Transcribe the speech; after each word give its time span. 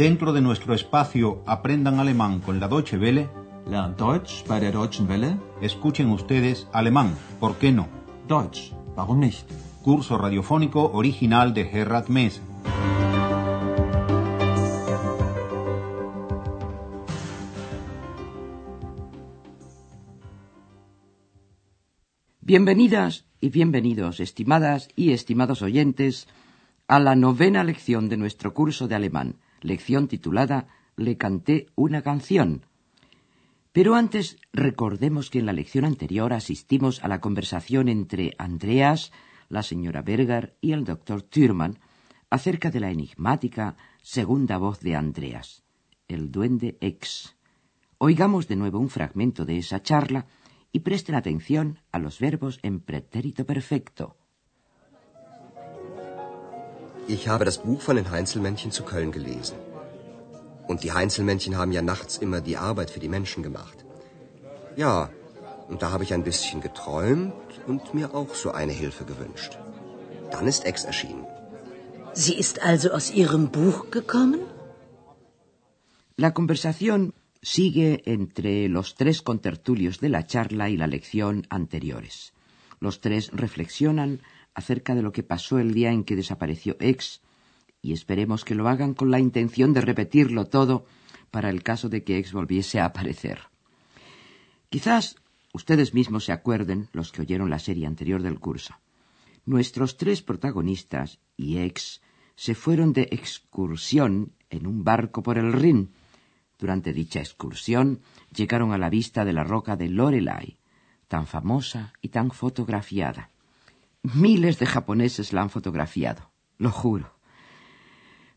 Dentro 0.00 0.32
de 0.32 0.40
nuestro 0.40 0.72
espacio 0.72 1.42
Aprendan 1.44 2.00
Alemán 2.00 2.40
con 2.40 2.58
la 2.58 2.68
Deutsche 2.68 2.96
Welle, 2.96 3.28
Lernt 3.66 4.00
Deutsch 4.00 4.46
bei 4.48 4.58
der 4.58 4.72
Deutschen 4.72 5.06
Welle. 5.06 5.36
escuchen 5.60 6.08
ustedes 6.08 6.66
alemán, 6.72 7.14
¿por 7.38 7.58
qué 7.58 7.70
no? 7.70 7.86
Deutsch, 8.26 8.72
warum 8.96 9.20
nicht? 9.20 9.46
Curso 9.82 10.16
radiofónico 10.16 10.90
original 10.94 11.52
de 11.52 11.66
Gerhard 11.66 12.08
Mess. 12.08 12.40
Bienvenidas 22.40 23.26
y 23.38 23.50
bienvenidos, 23.50 24.20
estimadas 24.20 24.88
y 24.96 25.12
estimados 25.12 25.60
oyentes, 25.60 26.26
a 26.88 26.98
la 27.00 27.14
novena 27.16 27.64
lección 27.64 28.08
de 28.08 28.16
nuestro 28.16 28.54
curso 28.54 28.88
de 28.88 28.94
alemán, 28.94 29.36
lección 29.60 30.08
titulada 30.08 30.68
Le 30.96 31.16
canté 31.16 31.66
una 31.74 32.02
canción. 32.02 32.66
Pero 33.72 33.94
antes 33.94 34.36
recordemos 34.52 35.30
que 35.30 35.38
en 35.38 35.46
la 35.46 35.52
lección 35.52 35.84
anterior 35.84 36.32
asistimos 36.32 37.02
a 37.04 37.08
la 37.08 37.20
conversación 37.20 37.88
entre 37.88 38.32
Andreas, 38.38 39.12
la 39.48 39.62
señora 39.62 40.02
Berger 40.02 40.56
y 40.60 40.72
el 40.72 40.84
doctor 40.84 41.22
Thürmann 41.22 41.78
acerca 42.30 42.70
de 42.70 42.80
la 42.80 42.90
enigmática 42.90 43.76
segunda 44.02 44.58
voz 44.58 44.80
de 44.80 44.96
Andreas, 44.96 45.64
el 46.08 46.30
duende 46.30 46.78
X. 46.80 47.36
Oigamos 47.98 48.48
de 48.48 48.56
nuevo 48.56 48.78
un 48.78 48.88
fragmento 48.88 49.44
de 49.44 49.58
esa 49.58 49.82
charla 49.82 50.26
y 50.72 50.80
presten 50.80 51.14
atención 51.16 51.80
a 51.92 51.98
los 51.98 52.18
verbos 52.18 52.58
en 52.62 52.80
pretérito 52.80 53.44
perfecto. 53.44 54.16
Ich 57.14 57.26
habe 57.26 57.44
das 57.44 57.58
Buch 57.66 57.80
von 57.86 57.96
den 57.96 58.08
Heinzelmännchen 58.14 58.70
zu 58.76 58.82
Köln 58.90 59.10
gelesen. 59.10 59.56
Und 60.70 60.84
die 60.84 60.92
Heinzelmännchen 60.98 61.56
haben 61.60 61.72
ja 61.76 61.82
nachts 61.82 62.18
immer 62.24 62.40
die 62.40 62.56
Arbeit 62.56 62.90
für 62.94 63.02
die 63.04 63.12
Menschen 63.16 63.42
gemacht. 63.42 63.78
Ja, 64.76 65.10
und 65.70 65.82
da 65.82 65.90
habe 65.90 66.04
ich 66.04 66.12
ein 66.14 66.22
bisschen 66.30 66.60
geträumt 66.60 67.50
und 67.66 67.94
mir 67.98 68.14
auch 68.14 68.32
so 68.42 68.52
eine 68.60 68.76
Hilfe 68.82 69.04
gewünscht. 69.12 69.58
Dann 70.30 70.46
ist 70.52 70.64
Ex 70.70 70.84
erschienen. 70.84 71.26
Sie 72.12 72.36
ist 72.44 72.62
also 72.70 72.90
aus 72.96 73.10
Ihrem 73.22 73.44
Buch 73.58 73.90
gekommen? 73.90 74.40
La 76.16 76.30
conversación 76.38 77.12
sigue 77.42 78.02
entre 78.16 78.68
los 78.76 78.94
tres 79.00 79.22
contertulios 79.22 79.98
de 80.04 80.10
la 80.10 80.26
charla 80.32 80.68
y 80.68 80.76
la 80.76 80.86
lección 80.86 81.46
anteriores. 81.48 82.32
Los 82.78 83.00
tres 83.00 83.30
reflexionan 83.32 84.20
acerca 84.54 84.94
de 84.94 85.02
lo 85.02 85.12
que 85.12 85.22
pasó 85.22 85.58
el 85.58 85.74
día 85.74 85.92
en 85.92 86.04
que 86.04 86.16
desapareció 86.16 86.76
X 86.80 87.20
y 87.82 87.92
esperemos 87.92 88.44
que 88.44 88.54
lo 88.54 88.68
hagan 88.68 88.94
con 88.94 89.10
la 89.10 89.18
intención 89.18 89.72
de 89.72 89.80
repetirlo 89.80 90.46
todo 90.46 90.86
para 91.30 91.50
el 91.50 91.62
caso 91.62 91.88
de 91.88 92.04
que 92.04 92.18
X 92.18 92.32
volviese 92.32 92.80
a 92.80 92.86
aparecer. 92.86 93.40
Quizás 94.68 95.16
ustedes 95.52 95.94
mismos 95.94 96.24
se 96.24 96.32
acuerden, 96.32 96.88
los 96.92 97.12
que 97.12 97.22
oyeron 97.22 97.50
la 97.50 97.58
serie 97.58 97.86
anterior 97.86 98.22
del 98.22 98.38
curso. 98.38 98.74
Nuestros 99.46 99.96
tres 99.96 100.22
protagonistas 100.22 101.20
y 101.36 101.58
X 101.58 102.02
se 102.36 102.54
fueron 102.54 102.92
de 102.92 103.08
excursión 103.10 104.32
en 104.48 104.66
un 104.66 104.84
barco 104.84 105.22
por 105.22 105.38
el 105.38 105.52
Rin. 105.52 105.92
Durante 106.58 106.92
dicha 106.92 107.20
excursión 107.20 108.00
llegaron 108.34 108.72
a 108.72 108.78
la 108.78 108.90
vista 108.90 109.24
de 109.24 109.32
la 109.32 109.44
roca 109.44 109.76
de 109.76 109.88
Lorelai, 109.88 110.58
tan 111.08 111.26
famosa 111.26 111.92
y 112.00 112.08
tan 112.08 112.30
fotografiada. 112.30 113.30
Miles 114.02 114.58
de 114.58 114.66
japoneses 114.66 115.32
la 115.32 115.42
han 115.42 115.50
fotografiado, 115.50 116.30
lo 116.58 116.70
juro. 116.70 117.14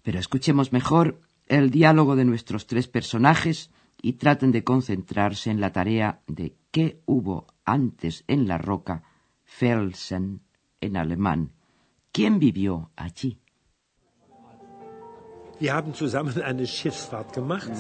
Pero 0.02 0.20
escuchemos 0.20 0.74
mejor 0.74 1.22
el 1.48 1.70
diálogo 1.70 2.16
de 2.16 2.26
nuestros 2.26 2.68
tres 2.68 2.88
personajes 2.88 3.72
y 4.02 4.14
traten 4.14 4.52
de 4.52 4.64
concentrarse 4.64 5.50
en 5.50 5.62
la 5.62 5.72
tarea 5.72 6.22
de 6.28 6.56
qué 6.72 7.02
hubo 7.06 7.48
antes 7.64 8.26
en 8.28 8.48
la 8.48 8.58
roca, 8.58 9.04
Felsen 9.44 10.42
en 10.82 10.98
alemán. 10.98 11.54
¿Quién 12.12 12.40
vivió 12.40 12.92
allí? 12.96 13.40
Wir 15.60 15.74
haben 15.74 15.94
zusammen 15.94 16.42
eine 16.42 16.68
Schiffsfahrt 16.68 17.32
gemacht. 17.34 17.72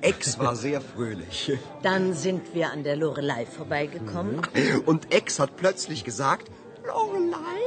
Ex 0.00 0.38
war 0.38 0.56
sehr 0.56 0.80
fröhlich. 0.80 1.52
Dann 1.82 2.14
sind 2.14 2.54
wir 2.54 2.70
an 2.70 2.82
der 2.82 2.96
Lorelei 2.96 3.44
vorbeigekommen. 3.44 4.40
Und 4.86 5.12
Ex 5.12 5.38
hat 5.38 5.56
plötzlich 5.56 6.04
gesagt, 6.04 6.50
Lorelei, 6.86 7.62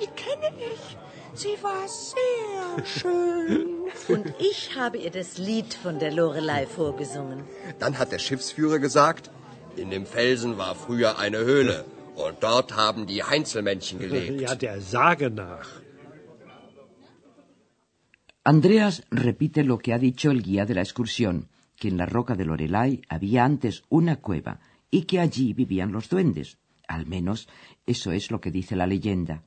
die 0.00 0.10
kenne 0.24 0.50
ich. 0.72 0.96
Sie 1.34 1.56
war 1.62 1.86
sehr 1.86 2.84
schön. 2.84 3.66
Und 4.08 4.26
ich 4.38 4.74
habe 4.76 4.96
ihr 4.98 5.10
das 5.10 5.38
Lied 5.38 5.74
von 5.74 5.98
der 5.98 6.12
Lorelei 6.12 6.66
vorgesungen. 6.66 7.44
dann 7.78 7.98
hat 7.98 8.12
der 8.12 8.18
Schiffsführer 8.18 8.78
gesagt, 8.78 9.30
in 9.76 9.90
dem 9.90 10.06
Felsen 10.06 10.56
war 10.56 10.74
früher 10.74 11.18
eine 11.18 11.38
Höhle. 11.38 11.84
Und 12.14 12.42
dort 12.42 12.74
haben 12.74 13.06
die 13.06 13.22
Heinzelmännchen 13.22 13.98
gelebt. 13.98 14.40
Ja, 14.46 14.54
der 14.54 14.80
Sage 14.80 15.30
nach. 15.30 15.68
Andreas 18.42 19.02
repite 19.10 19.64
lo 19.64 19.76
que 19.78 19.92
ha 19.92 19.98
dicho 19.98 20.30
el 20.30 20.42
guía 20.42 20.64
de 20.66 20.74
la 20.74 20.82
excursión, 20.82 21.48
que 21.78 21.88
en 21.88 21.96
la 21.98 22.06
roca 22.06 22.34
de 22.36 22.44
Lorelai 22.44 23.02
había 23.08 23.44
antes 23.44 23.82
una 23.88 24.16
cueva 24.16 24.60
y 24.90 25.02
que 25.02 25.18
allí 25.20 25.52
vivían 25.52 25.92
los 25.92 26.08
duendes. 26.08 26.56
Al 26.88 27.06
menos 27.06 27.48
eso 27.86 28.12
es 28.12 28.30
lo 28.30 28.40
que 28.40 28.50
dice 28.50 28.76
la 28.76 28.86
leyenda. 28.86 29.42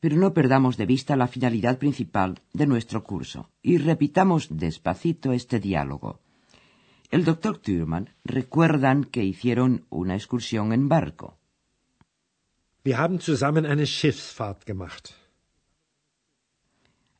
Pero 0.00 0.16
no 0.16 0.32
perdamos 0.32 0.76
de 0.76 0.86
vista 0.86 1.16
la 1.16 1.28
finalidad 1.28 1.78
principal 1.78 2.40
de 2.52 2.66
nuestro 2.66 3.04
curso 3.04 3.50
y 3.62 3.78
repitamos 3.78 4.48
despacito 4.50 5.32
este 5.32 5.60
diálogo. 5.60 6.20
El 7.10 7.24
doctor 7.24 7.58
Thürmann 7.58 8.10
recuerdan 8.24 9.04
que 9.04 9.24
hicieron 9.24 9.84
una 9.90 10.14
excursión 10.14 10.72
en 10.72 10.88
barco. 10.88 11.38
Wir 12.84 12.96
haben 12.96 13.20
zusammen 13.20 13.66
eine 13.66 13.84
Schiffsfahrt 13.84 14.64
gemacht. 14.64 15.10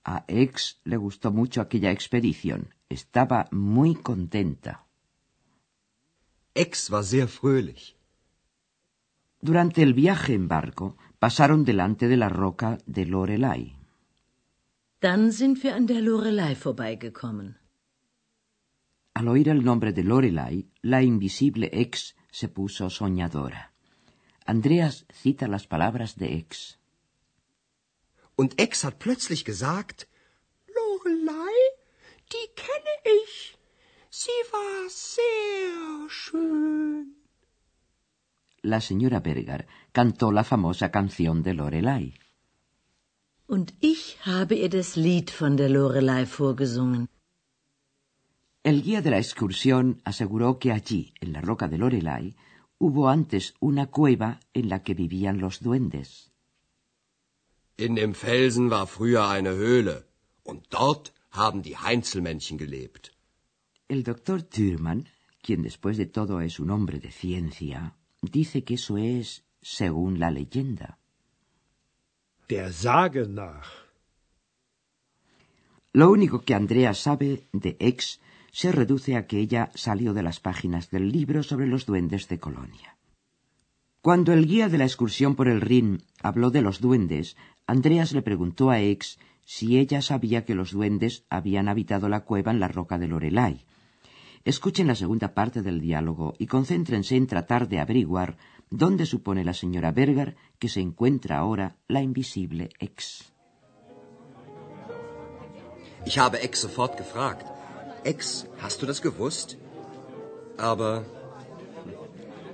A 0.04 0.24
Ex 0.26 0.80
le 0.84 0.96
gustó 0.96 1.30
mucho 1.32 1.60
aquella 1.60 1.90
expedición. 1.90 2.74
Estaba 2.88 3.46
muy 3.50 3.94
contenta. 3.94 4.86
Ex 6.54 6.90
war 6.90 7.04
sehr 7.04 7.28
fröhlich. 7.28 7.94
Durante 9.42 9.82
el 9.82 9.94
viaje 9.94 10.34
en 10.34 10.48
barco 10.48 10.96
pasaron 11.18 11.64
delante 11.64 12.08
de 12.08 12.16
la 12.16 12.28
roca 12.28 12.78
de 12.86 13.06
Lorelai. 13.06 13.76
Dann 15.00 15.32
sind 15.32 15.62
wir 15.62 15.74
an 15.74 15.86
der 15.86 16.02
Lorelei 16.02 16.54
vorbeigekommen. 16.54 17.56
Al 19.14 19.28
oír 19.28 19.48
el 19.48 19.64
nombre 19.64 19.92
de 19.92 20.04
Lorelai, 20.04 20.68
la 20.82 21.02
invisible 21.02 21.70
Ex 21.72 22.14
se 22.30 22.48
puso 22.48 22.90
soñadora. 22.90 23.72
Andreas 24.44 25.06
cita 25.10 25.48
las 25.48 25.66
palabras 25.66 26.16
de 26.16 26.36
Ex. 26.36 26.78
Und 28.36 28.60
Ex 28.60 28.84
hat 28.84 28.98
plötzlich 28.98 29.44
gesagt, 29.46 30.06
Lorelei, 30.76 31.56
die 32.32 32.46
kenne 32.54 32.94
ich. 33.22 33.56
Sie 34.10 34.40
war 34.52 34.88
sehr 34.88 36.10
schön. 36.10 37.19
La 38.62 38.81
señora 38.81 39.21
Berger 39.21 39.66
cantó 39.93 40.32
la 40.32 40.44
famosa 40.44 40.91
canción 40.91 41.43
de 41.43 41.54
Lorelai. 41.54 42.15
Und 43.47 43.72
ich 43.81 44.19
habe 44.25 44.54
ihr 44.54 44.71
das 44.71 44.97
Lied 44.97 45.31
von 45.31 45.56
der 45.56 45.71
Lorelei 45.71 46.25
vorgesungen. 46.26 47.09
El 48.62 48.82
guía 48.82 49.00
de 49.03 49.10
la 49.10 49.19
excursión 49.19 50.00
aseguró 50.04 50.59
que 50.59 50.71
allí, 50.71 51.15
en 51.21 51.32
la 51.32 51.41
roca 51.41 51.66
de 51.66 51.78
Lorelai, 51.78 52.37
hubo 52.78 53.09
antes 53.09 53.54
una 53.60 53.87
cueva 53.87 54.41
en 54.53 54.69
la 54.69 54.82
que 54.82 54.94
vivían 54.94 55.41
los 55.41 55.60
duendes. 55.60 56.30
in 57.86 57.95
dem 57.97 58.15
Felsen 58.15 58.71
war 58.71 58.86
früher 58.86 59.24
eine 59.36 59.53
Höhle. 59.63 60.04
Und 60.42 60.60
dort 60.71 61.13
haben 61.30 61.63
die 61.63 61.77
Heinzelmännchen 61.78 62.59
gelebt. 62.59 63.13
El 63.89 64.03
doctor 64.04 64.39
Thürmann, 64.54 65.09
quien 65.42 65.63
después 65.63 65.97
de 65.97 66.06
todo 66.06 66.41
es 66.41 66.60
un 66.60 66.71
hombre 66.71 67.01
de 67.01 67.10
ciencia, 67.10 67.97
dice 68.22 68.64
que 68.64 68.74
eso 68.74 68.96
es 68.98 69.44
según 69.62 70.18
la 70.18 70.30
leyenda. 70.30 70.98
Der 72.48 72.72
Sage 72.72 73.26
nach. 73.28 73.66
Lo 75.92 76.10
único 76.10 76.42
que 76.42 76.54
Andrea 76.54 76.94
sabe 76.94 77.44
de 77.52 77.76
Ex 77.80 78.20
se 78.52 78.72
reduce 78.72 79.16
a 79.16 79.26
que 79.26 79.38
ella 79.38 79.70
salió 79.74 80.12
de 80.14 80.22
las 80.22 80.40
páginas 80.40 80.90
del 80.90 81.10
libro 81.10 81.42
sobre 81.42 81.66
los 81.66 81.86
duendes 81.86 82.28
de 82.28 82.38
Colonia. 82.38 82.96
Cuando 84.00 84.32
el 84.32 84.46
guía 84.46 84.68
de 84.68 84.78
la 84.78 84.84
excursión 84.84 85.34
por 85.34 85.48
el 85.48 85.60
Rin 85.60 86.02
habló 86.22 86.50
de 86.50 86.62
los 86.62 86.80
duendes, 86.80 87.36
Andreas 87.66 88.12
le 88.12 88.22
preguntó 88.22 88.70
a 88.70 88.80
Ex 88.80 89.18
si 89.44 89.78
ella 89.78 90.00
sabía 90.00 90.44
que 90.44 90.54
los 90.54 90.72
duendes 90.72 91.24
habían 91.28 91.68
habitado 91.68 92.08
la 92.08 92.20
cueva 92.20 92.50
en 92.50 92.60
la 92.60 92.68
roca 92.68 92.98
de 92.98 93.08
Lorelai. 93.08 93.66
Escuchen 94.45 94.87
la 94.87 94.95
segunda 94.95 95.34
parte 95.34 95.63
del 95.63 95.81
diálogo 95.81 96.34
y 96.39 96.47
concéntrense 96.47 97.16
en 97.16 97.27
tratar 97.27 97.69
de 97.69 97.78
averiguar 97.78 98.39
dónde 98.71 99.04
supone 99.04 99.45
la 99.45 99.53
señora 99.53 99.92
Berger 99.92 100.37
que 100.59 100.69
se 100.69 100.81
encuentra 100.81 101.39
ahora 101.39 101.77
la 101.89 102.01
invisible 102.01 102.71
Ex. 102.78 103.33
Ich 106.07 106.19
habe 106.19 106.42
Ex 106.42 106.60
sofort 106.60 106.97
gefragt. 106.97 107.47
Ex, 108.04 108.47
hast 108.63 108.81
du 108.81 108.87
das 108.87 109.03
gewusst? 109.03 109.59
Aber 110.57 111.04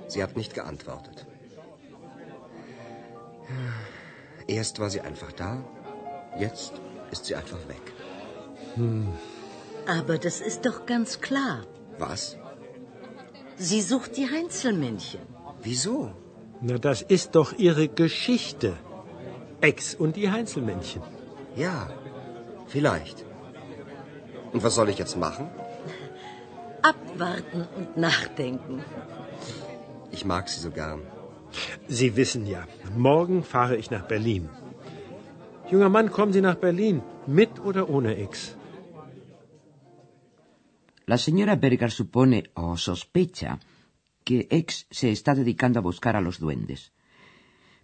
sie 0.09 0.21
hat 0.21 0.35
nicht 0.35 0.53
geantwortet. 0.53 1.25
Erst 4.47 4.79
war 4.79 4.89
sie 4.89 5.01
einfach 5.01 5.31
da, 5.31 5.63
jetzt 6.37 6.73
ist 7.11 7.25
sie 7.25 7.35
einfach 7.35 7.65
weg. 7.67 7.93
Aber 9.87 10.17
das 10.17 10.41
ist 10.41 10.65
doch 10.65 10.85
ganz 10.85 11.21
klar. 11.21 11.65
Was? 11.97 12.37
Sie 13.55 13.81
sucht 13.81 14.17
die 14.17 14.29
Heinzelmännchen. 14.29 15.21
Wieso? 15.61 16.11
Na, 16.61 16.77
das 16.77 17.01
ist 17.01 17.35
doch 17.35 17.53
Ihre 17.53 17.87
Geschichte. 17.87 18.73
Ex 19.61 19.95
und 19.95 20.15
die 20.15 20.29
Heinzelmännchen. 20.29 21.01
Ja, 21.55 21.89
vielleicht. 22.67 23.25
Und 24.53 24.63
was 24.63 24.75
soll 24.75 24.89
ich 24.89 24.99
jetzt 24.99 25.17
machen? 25.17 25.49
Abwarten 26.81 27.67
und 27.77 27.97
nachdenken. 27.97 28.83
Ich 30.11 30.25
mag 30.25 30.49
sie 30.49 30.59
so 30.59 30.69
gern. 30.69 31.01
Sie 31.87 32.15
wissen 32.15 32.45
ja, 32.45 32.65
morgen 32.95 33.43
fahre 33.43 33.75
ich 33.77 33.89
nach 33.89 34.05
Berlin. 34.07 34.49
Junger 35.71 35.89
Mann, 35.89 36.11
kommen 36.11 36.33
Sie 36.33 36.41
nach 36.41 36.55
Berlin, 36.55 37.01
mit 37.25 37.59
oder 37.59 37.89
ohne 37.89 38.15
Ex? 38.17 38.56
La 41.07 41.17
señora 41.17 41.55
Berger 41.55 41.91
supone 41.99 42.51
o 42.53 42.75
sospecha 42.75 43.51
que 44.25 44.37
Ex 44.51 44.87
se 44.91 45.09
está 45.09 45.31
dedicando 45.35 45.79
a 45.79 45.87
buscar 45.89 46.17
a 46.17 46.21
los 46.27 46.37
duendes. 46.37 46.91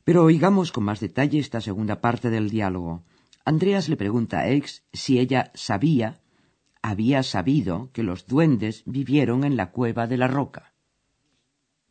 Pero 0.03 0.25
oigamos 0.25 0.73
con 0.73 0.83
más 0.83 0.99
detalle 0.99 1.39
esta 1.39 1.61
segunda 1.61 2.01
parte 2.01 2.29
del 2.29 2.49
diálogo. 2.49 3.05
Andreas 3.45 3.87
le 3.87 3.95
pregunta 3.95 4.39
a 4.39 4.49
Ex 4.49 4.83
si 4.91 5.19
ella 5.19 5.53
sabía, 5.55 6.19
había 6.81 7.23
sabido 7.23 7.91
que 7.93 8.03
los 8.03 8.27
duendes 8.27 8.83
vivieron 8.85 9.45
en 9.45 9.55
la 9.55 9.71
cueva 9.71 10.05
de 10.05 10.17
la 10.17 10.27
roca. 10.27 10.73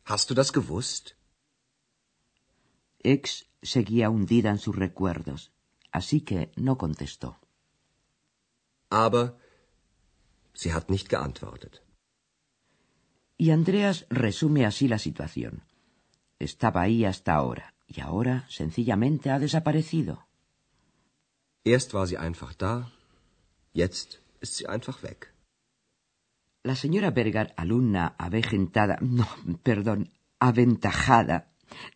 Hast 0.05 0.29
du 0.29 0.35
das 0.35 0.51
gewusst? 0.51 1.13
Ex 2.99 3.49
seguía 3.63 4.11
hundida 4.11 4.51
en 4.51 4.59
sus 4.59 4.75
recuerdos, 4.75 5.51
así 5.91 6.21
que 6.21 6.51
no 6.55 6.77
contestó. 6.77 7.39
Aber 8.89 9.41
sie 10.63 10.73
hat 10.73 10.89
nicht 10.89 11.07
geantwortet. 11.13 11.81
Y 13.37 13.51
Andreas 13.51 14.05
resume 14.09 14.65
así 14.65 14.87
la 14.87 14.99
situación. 15.07 15.63
Estaba 16.39 16.81
ahí 16.81 17.05
hasta 17.05 17.33
ahora, 17.33 17.73
y 17.87 18.01
ahora 18.01 18.45
sencillamente 18.49 19.29
ha 19.31 19.39
desaparecido. 19.39 20.13
Erst 21.63 21.93
war 21.93 22.07
sie 22.07 22.17
einfach 22.17 22.53
da, 22.57 22.91
jetzt 23.73 24.21
ist 24.41 24.53
sie 24.55 24.67
einfach 24.67 25.01
weg. 25.03 25.33
La 26.63 26.75
señora 26.75 27.11
Berger, 27.11 27.53
alumna 27.57 28.15
avejentada, 28.17 28.97
no, 29.01 29.27
perdón, 29.63 30.11
aventajada 30.39 31.37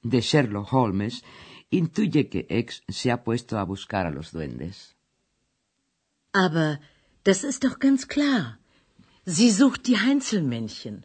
de 0.03 0.19
Sherlock 0.21 0.71
Holmes, 0.73 1.23
intuye 1.69 2.29
que 2.29 2.45
X 2.49 2.83
se 2.87 3.11
ha 3.11 3.23
puesto 3.23 3.57
a 3.57 3.63
buscar 3.63 4.05
a 4.05 4.11
los 4.11 4.31
duendes. 4.31 4.95
Aber 6.33 6.79
das 7.27 7.43
ist 7.51 7.61
doch 7.65 7.77
ganz 7.87 8.01
klar. 8.15 8.43
Sie 9.35 9.51
sucht 9.59 9.81
die 9.89 9.99
Heinzelmännchen. 10.05 10.95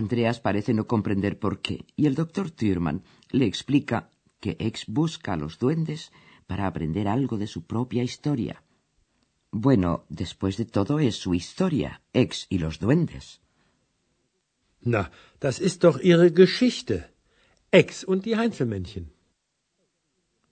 Andreas 0.00 0.38
parece 0.46 0.74
no 0.74 0.84
comprender 0.94 1.34
por 1.44 1.54
qué, 1.64 1.76
y 2.00 2.02
el 2.08 2.16
doctor 2.22 2.46
Thürmann 2.50 3.04
le 3.38 3.46
explica 3.46 4.10
que 4.42 4.56
X 4.58 4.86
busca 4.88 5.32
a 5.34 5.40
los 5.42 5.54
duendes 5.62 6.10
para 6.48 6.66
aprender 6.66 7.06
algo 7.06 7.38
de 7.38 7.46
su 7.46 7.60
propia 7.72 8.02
historia. 8.02 8.56
Bueno, 9.52 10.04
después 10.08 10.56
de 10.56 10.66
todo 10.66 10.98
es 10.98 11.14
su 11.16 11.32
historia, 11.40 12.02
X 12.12 12.46
y 12.50 12.58
los 12.58 12.80
duendes. 12.80 13.40
Na, 14.80 15.10
das 15.40 15.60
ist 15.60 15.84
doch 15.84 15.98
Ihre 16.00 16.30
Geschichte. 16.42 16.96
Ex 17.70 18.04
und 18.04 18.24
die 18.26 18.36
Heinzelmännchen. 18.36 19.12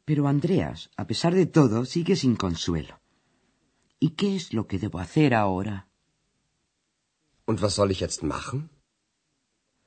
Pero 0.04 0.28
Andreas, 0.28 0.90
a 0.96 1.04
pesar 1.06 1.34
de 1.34 1.46
todo, 1.46 1.84
sigue 1.84 2.14
sin 2.16 2.36
consuelo. 2.36 3.03
¿Y 4.06 4.10
qué 4.10 4.36
es 4.36 4.52
lo 4.52 4.66
que 4.66 4.78
debo 4.78 4.98
hacer 4.98 5.32
ahora? 5.32 5.88
Und 7.46 7.58
was 7.62 7.72
soll 7.76 7.90
ich 7.90 8.00
jetzt 8.00 8.22
machen? 8.22 8.68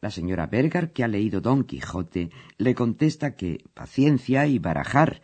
La 0.02 0.10
señora 0.10 0.48
Berger, 0.48 0.92
que 0.92 1.04
ha 1.04 1.08
leído 1.08 1.40
Don 1.40 1.64
Quijote, 1.64 2.32
le 2.58 2.74
contesta 2.74 3.36
que 3.36 3.64
paciencia 3.76 4.48
y 4.48 4.58
barajar, 4.58 5.22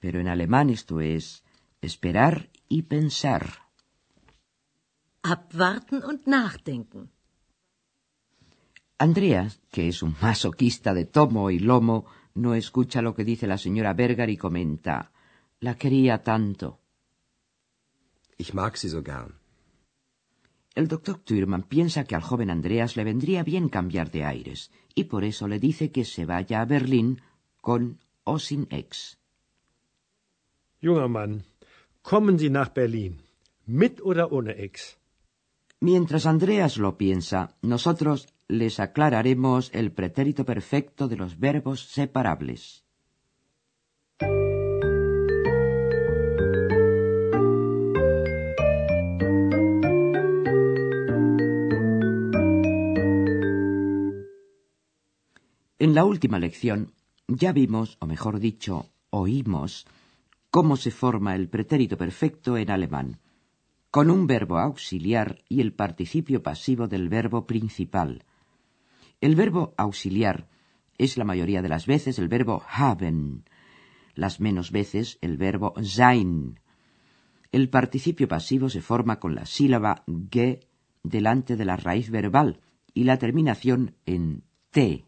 pero 0.00 0.20
en 0.20 0.28
alemán 0.28 0.68
esto 0.68 1.00
es 1.00 1.44
esperar 1.80 2.50
y 2.68 2.82
pensar. 2.82 3.44
Abwarten 5.22 6.04
und 6.04 6.26
nachdenken. 6.26 7.08
Andreas, 8.98 9.62
que 9.70 9.88
es 9.88 10.02
un 10.02 10.14
masoquista 10.20 10.92
de 10.92 11.06
tomo 11.06 11.50
y 11.50 11.58
lomo, 11.58 12.04
no 12.34 12.54
escucha 12.54 13.00
lo 13.00 13.14
que 13.14 13.24
dice 13.24 13.46
la 13.46 13.56
señora 13.56 13.94
Berger 13.94 14.28
y 14.28 14.36
comenta 14.36 15.10
La 15.58 15.76
quería 15.76 16.22
tanto. 16.22 16.80
Ich 18.38 18.54
mag 18.54 18.76
sie 18.76 18.88
so 18.88 19.02
gern. 19.02 19.34
El 20.74 20.88
doctor 20.88 21.18
Thürmann 21.18 21.62
piensa 21.62 22.04
que 22.04 22.14
al 22.14 22.22
joven 22.22 22.50
Andreas 22.50 22.96
le 22.96 23.04
vendría 23.04 23.42
bien 23.42 23.68
cambiar 23.68 24.10
de 24.10 24.24
aires, 24.24 24.70
y 24.94 25.04
por 25.04 25.24
eso 25.24 25.48
le 25.48 25.58
dice 25.58 25.90
que 25.90 26.04
se 26.04 26.26
vaya 26.26 26.60
a 26.60 26.66
Berlín 26.66 27.22
con 27.62 27.98
o 28.24 28.38
sin 28.38 28.66
ex. 28.70 29.18
Junger 30.82 31.08
Mann, 31.08 31.44
kommen 32.02 32.38
Sie 32.38 32.50
nach 32.50 32.74
Berlin, 32.74 33.22
mit 33.66 34.00
oder 34.02 34.32
ohne 34.32 34.52
Ex? 34.52 34.98
Mientras 35.80 36.26
Andreas 36.26 36.76
lo 36.76 36.96
piensa, 36.96 37.56
nosotros 37.62 38.28
les 38.48 38.78
aclararemos 38.80 39.70
el 39.74 39.92
pretérito 39.92 40.44
perfecto 40.44 41.08
de 41.08 41.16
los 41.16 41.38
verbos 41.38 41.88
separables. 41.88 42.85
En 55.86 55.94
la 55.94 56.04
última 56.04 56.40
lección 56.40 56.94
ya 57.28 57.52
vimos, 57.52 57.96
o 58.00 58.06
mejor 58.08 58.40
dicho, 58.40 58.90
oímos, 59.10 59.86
cómo 60.50 60.76
se 60.76 60.90
forma 60.90 61.36
el 61.36 61.48
pretérito 61.48 61.96
perfecto 61.96 62.56
en 62.56 62.72
alemán, 62.72 63.20
con 63.92 64.10
un 64.10 64.26
verbo 64.26 64.58
auxiliar 64.58 65.44
y 65.48 65.60
el 65.60 65.74
participio 65.74 66.42
pasivo 66.42 66.88
del 66.88 67.08
verbo 67.08 67.46
principal. 67.46 68.24
El 69.20 69.36
verbo 69.36 69.74
auxiliar 69.76 70.48
es 70.98 71.16
la 71.16 71.24
mayoría 71.24 71.62
de 71.62 71.68
las 71.68 71.86
veces 71.86 72.18
el 72.18 72.26
verbo 72.26 72.64
haben, 72.68 73.44
las 74.16 74.40
menos 74.40 74.72
veces 74.72 75.18
el 75.20 75.36
verbo 75.36 75.72
sein. 75.84 76.58
El 77.52 77.68
participio 77.68 78.26
pasivo 78.26 78.70
se 78.70 78.82
forma 78.82 79.20
con 79.20 79.36
la 79.36 79.46
sílaba 79.46 80.02
ge 80.32 80.66
delante 81.04 81.54
de 81.54 81.64
la 81.64 81.76
raíz 81.76 82.10
verbal 82.10 82.58
y 82.92 83.04
la 83.04 83.18
terminación 83.18 83.94
en 84.04 84.42
t. 84.72 85.05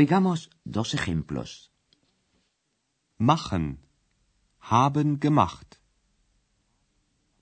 Oigamos 0.00 0.40
dos 0.76 0.92
ejemplos. 0.98 1.70
Machen. 3.16 3.64
Haben 4.58 5.20
gemacht. 5.20 5.68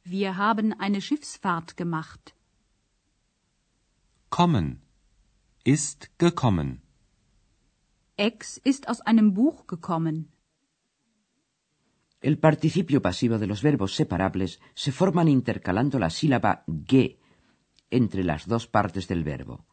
Wir 0.05 0.37
haben 0.37 0.75
eine 0.87 1.01
Schiffsfahrt 1.01 1.79
gemacht. 1.79 2.35
Kommen. 4.29 4.83
Ist 5.65 6.11
gekommen. 6.19 6.83
Ex 8.19 8.59
ist 8.73 8.87
aus 8.91 9.01
einem 9.01 9.33
Buch 9.33 9.67
gekommen. 9.67 10.17
El 12.21 12.37
participio 12.37 13.01
pasivo 13.01 13.39
de 13.39 13.47
los 13.47 13.63
verbos 13.63 13.97
separables 13.97 14.61
se 14.75 14.93
forman 14.93 15.29
intercalando 15.39 15.99
la 15.99 16.11
sílaba 16.11 16.65
ge 16.67 17.19
entre 17.89 18.23
las 18.25 18.47
dos 18.47 18.67
partes 18.67 19.09
del 19.09 19.25
verbo. 19.25 19.72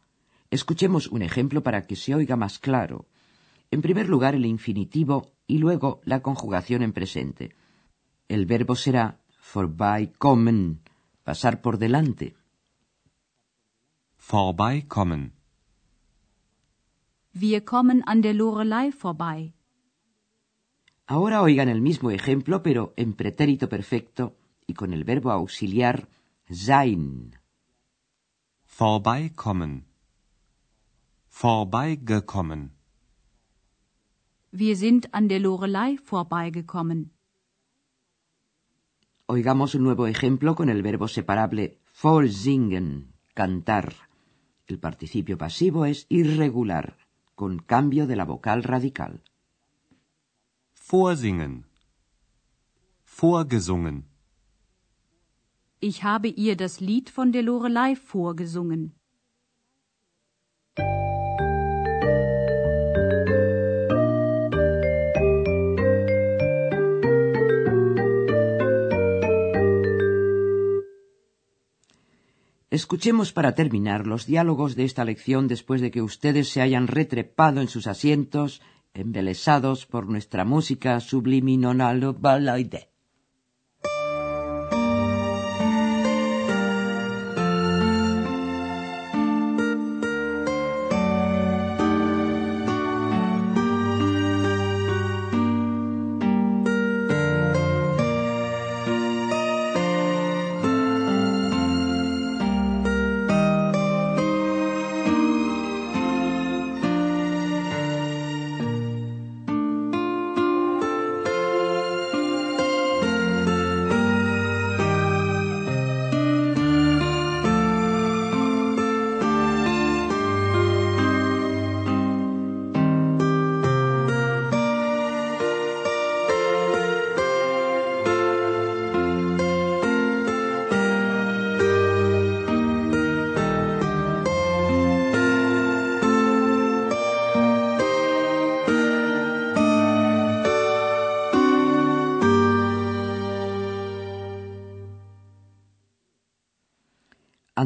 Escuchemos 0.50 1.06
un 1.06 1.22
ejemplo 1.22 1.62
para 1.62 1.86
que 1.86 1.96
se 1.96 2.14
oiga 2.14 2.36
más 2.36 2.58
claro. 2.58 3.06
En 3.70 3.82
primer 3.82 4.08
lugar, 4.08 4.34
el 4.34 4.46
infinitivo 4.46 5.32
y 5.46 5.58
luego 5.58 6.00
la 6.04 6.22
conjugación 6.22 6.82
en 6.82 6.92
presente. 6.92 7.54
El 8.28 8.46
verbo 8.46 8.74
será 8.74 9.20
vorbeikommen, 9.54 10.80
pasar 11.22 11.60
por 11.60 11.78
delante. 11.78 12.34
Vorbeikommen. 14.30 15.32
Wir 17.32 17.64
kommen 17.64 18.02
an 18.06 18.22
der 18.22 18.34
Lorelei 18.34 18.90
vorbei. 18.90 19.54
Ahora 21.06 21.42
oigan 21.42 21.68
el 21.68 21.80
mismo 21.80 22.10
ejemplo, 22.10 22.62
pero 22.62 22.92
en 22.96 23.14
pretérito 23.14 23.68
perfecto 23.68 24.36
y 24.66 24.74
con 24.74 24.92
el 24.92 25.04
verbo 25.04 25.30
auxiliar 25.30 26.08
sein. 26.48 27.36
Vorbeikommen. 28.78 29.89
Vorbeigekommen. 31.42 32.60
Wir 34.52 34.76
sind 34.76 35.14
an 35.14 35.28
der 35.30 35.40
Lorelei 35.40 35.96
vorbeigekommen. 36.04 37.12
Oigamos 39.26 39.74
un 39.74 39.82
nuevo 39.82 40.06
ejemplo 40.06 40.54
con 40.54 40.68
el 40.68 40.82
verbo 40.82 41.08
separable 41.08 41.78
vorsingen, 42.02 43.14
cantar. 43.32 43.94
El 44.66 44.78
participio 44.80 45.38
pasivo 45.38 45.86
es 45.86 46.04
irregular, 46.10 46.98
con 47.34 47.60
cambio 47.60 48.06
de 48.06 48.16
la 48.16 48.26
vocal 48.26 48.62
radical. 48.62 49.22
Vorsingen. 50.74 51.64
Vorgesungen. 53.02 54.04
Ich 55.80 56.04
habe 56.04 56.28
ihr 56.28 56.56
das 56.56 56.80
Lied 56.80 57.08
von 57.08 57.32
der 57.32 57.44
Lorelei 57.44 57.96
vorgesungen. 57.96 58.99
Escuchemos 72.70 73.32
para 73.32 73.56
terminar 73.56 74.06
los 74.06 74.26
diálogos 74.26 74.76
de 74.76 74.84
esta 74.84 75.04
lección 75.04 75.48
después 75.48 75.80
de 75.80 75.90
que 75.90 76.02
ustedes 76.02 76.50
se 76.50 76.62
hayan 76.62 76.86
retrepado 76.86 77.60
en 77.60 77.66
sus 77.66 77.88
asientos, 77.88 78.62
embelesados 78.94 79.86
por 79.86 80.06
nuestra 80.06 80.44
música 80.44 81.00
subliminal 81.00 82.12
balaide. 82.12 82.89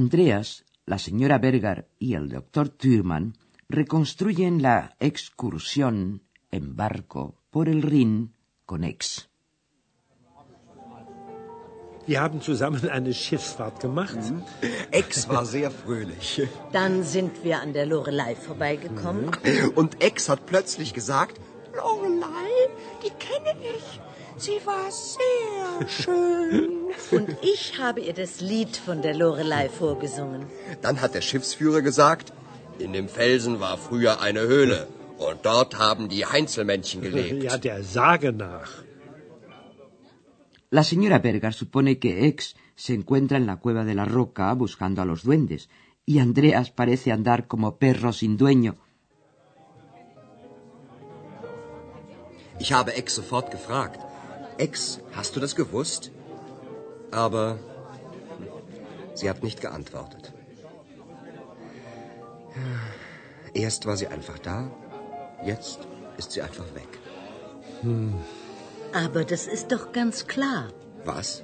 Andreas, 0.04 0.48
la 0.84 0.98
señora 1.06 1.38
Berger 1.38 1.78
y 1.98 2.08
el 2.18 2.26
doctor 2.28 2.68
Thürmann 2.68 3.26
reconstruyen 3.70 4.60
la 4.60 4.78
excursión 5.00 5.96
en 6.50 6.76
barco 6.76 7.22
por 7.50 7.70
el 7.70 7.80
Rin 7.80 8.34
con 8.66 8.84
Ex. 8.84 9.30
Wir 12.06 12.20
haben 12.20 12.42
zusammen 12.42 12.82
eine 12.98 13.14
Schiffsfahrt 13.14 13.80
gemacht. 13.80 14.22
Ex 14.90 15.26
war 15.26 15.46
sehr 15.46 15.70
fröhlich. 15.70 16.28
Dann 16.78 17.02
sind 17.02 17.42
wir 17.42 17.56
an 17.64 17.72
der 17.72 17.86
Lorelei 17.86 18.36
vorbeigekommen. 18.36 19.30
Und 19.74 20.02
Ex 20.08 20.28
hat 20.28 20.44
plötzlich 20.44 20.92
gesagt, 20.92 21.40
Lorelei, 21.74 22.50
die 23.02 23.12
kenne 23.26 23.52
ich. 23.74 23.84
Sie 24.36 24.60
war 24.66 24.90
sehr 24.90 25.88
schön. 25.88 26.70
Und 27.10 27.28
ich 27.42 27.78
habe 27.78 28.00
ihr 28.00 28.14
das 28.14 28.40
Lied 28.40 28.76
von 28.76 29.02
der 29.02 29.14
Lorelei 29.14 29.68
vorgesungen. 29.68 30.46
dann 30.82 31.00
hat 31.00 31.14
der 31.14 31.20
Schiffsführer 31.20 31.82
gesagt, 31.82 32.32
in 32.78 32.92
dem 32.92 33.08
Felsen 33.08 33.60
war 33.60 33.78
früher 33.78 34.20
eine 34.20 34.40
Höhle. 34.40 34.88
Und 35.18 35.46
dort 35.46 35.78
haben 35.78 36.08
die 36.08 36.26
Heinzelmännchen 36.26 37.00
gelebt. 37.00 37.44
Ja, 37.44 37.56
der 37.58 37.84
Sage 37.84 38.32
nach. 38.32 38.70
La 40.70 40.82
señora 40.82 41.20
Berger 41.20 41.52
supone 41.52 42.00
que 42.00 42.26
Ex 42.26 42.56
se 42.74 42.94
encuentra 42.94 43.36
en 43.36 43.46
la 43.46 43.56
cueva 43.56 43.84
de 43.84 43.94
la 43.94 44.04
roca 44.04 44.52
buscando 44.54 45.02
a 45.02 45.04
los 45.04 45.22
duendes, 45.22 45.68
y 46.04 46.18
Andreas 46.18 46.72
parece 46.72 47.12
andar 47.12 47.46
como 47.46 47.76
perro 47.76 48.12
sin 48.12 48.36
dueño. 48.36 48.74
Ich 52.58 52.72
habe 52.72 52.96
Ex 52.96 53.12
sofort 53.12 53.52
gefragt. 53.52 54.00
Ex, 54.58 55.00
hast 55.16 55.36
du 55.36 55.40
das 55.40 55.54
gewusst? 55.56 56.10
Aber 57.10 57.58
sie 59.14 59.28
hat 59.30 59.42
nicht 59.42 59.60
geantwortet. 59.60 60.32
Erst 63.52 63.86
war 63.86 63.96
sie 63.96 64.08
einfach 64.08 64.38
da, 64.38 64.70
jetzt 65.44 65.78
ist 66.16 66.32
sie 66.32 66.42
einfach 66.42 66.68
weg. 66.74 66.92
Aber 68.92 69.24
das 69.24 69.46
ist 69.46 69.72
doch 69.72 69.92
ganz 69.92 70.26
klar. 70.26 70.68
Was? 71.04 71.42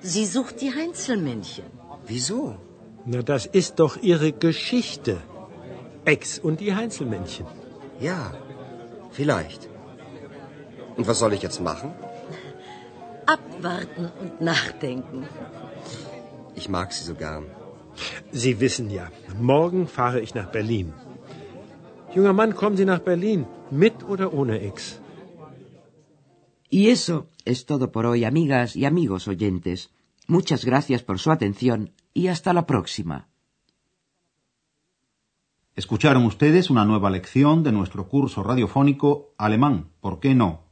Sie 0.00 0.26
sucht 0.26 0.60
die 0.60 0.74
Heinzelmännchen. 0.74 1.66
Wieso? 2.06 2.56
Na, 3.04 3.22
das 3.22 3.46
ist 3.46 3.78
doch 3.78 3.96
ihre 3.96 4.32
Geschichte. 4.32 5.20
Ex 6.04 6.38
und 6.38 6.60
die 6.60 6.74
Heinzelmännchen. 6.74 7.46
Ja, 8.00 8.34
vielleicht. 9.10 9.68
Und 10.96 11.06
was 11.06 11.18
soll 11.18 11.32
ich 11.32 11.42
jetzt 11.42 11.60
machen? 11.60 11.90
Abwarten 13.26 14.10
und 14.20 14.40
nachdenken. 14.40 15.26
Ich 16.54 16.68
mag 16.68 16.92
sie 16.92 17.04
so 17.04 17.14
gern. 17.14 17.44
Sie 18.30 18.60
wissen 18.60 18.90
ja, 18.90 19.10
morgen 19.40 19.86
fahre 19.86 20.20
ich 20.20 20.34
nach 20.34 20.50
Berlin. 20.50 20.92
Junger 22.14 22.32
Mann, 22.32 22.54
kommen 22.54 22.76
Sie 22.76 22.84
nach 22.84 23.00
Berlin, 23.00 23.46
mit 23.70 24.02
oder 24.04 24.34
ohne 24.34 24.60
Ex? 24.60 25.00
Y 26.68 26.88
eso 26.88 27.26
es 27.44 27.64
todo 27.66 27.90
por 27.90 28.04
hoy, 28.06 28.24
amigas 28.24 28.76
y 28.76 28.84
amigos 28.84 29.28
oyentes. 29.28 29.90
Muchas 30.26 30.64
gracias 30.64 31.02
por 31.02 31.18
su 31.18 31.30
atención 31.30 31.92
y 32.14 32.28
hasta 32.28 32.52
la 32.52 32.66
próxima. 32.66 33.28
Escucharon 35.74 36.26
ustedes 36.26 36.68
una 36.68 36.84
nueva 36.84 37.08
lección 37.08 37.62
de 37.62 37.72
nuestro 37.72 38.06
curso 38.08 38.42
radiofónico 38.42 39.34
Alemán, 39.38 39.90
¿por 40.00 40.20
qué 40.20 40.34
no? 40.34 40.71